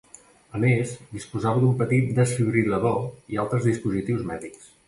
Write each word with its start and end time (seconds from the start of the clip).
A 0.59 0.61
més, 0.63 0.93
disposava 1.17 1.61
d'un 1.65 1.77
petit 1.83 2.09
desfibril·lador 2.21 2.99
i 3.35 3.41
altres 3.45 3.73
dispositius 3.73 4.29
mèdics. 4.33 4.69